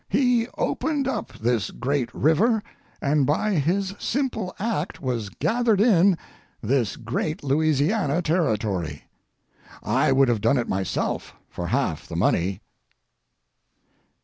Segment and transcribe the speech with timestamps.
[0.09, 2.63] He opened up this great river,
[3.03, 6.17] and by his simple act was gathered in
[6.59, 9.03] this great Louisiana territory.
[9.83, 12.61] I would have done it myself for half the money.